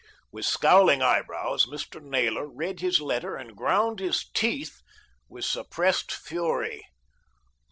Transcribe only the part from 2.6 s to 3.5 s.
his letter,